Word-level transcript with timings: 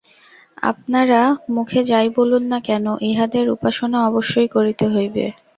আপনারা 0.63 1.21
মুখে 1.49 1.81
যাই 1.85 2.07
বলুন 2.17 2.43
না 2.51 2.59
কেন, 2.61 2.85
ইহাদের 3.09 3.45
উপাসনা 3.49 3.97
অবশ্যই 4.09 4.49
করিতে 4.55 4.85
হইবে। 4.87 5.25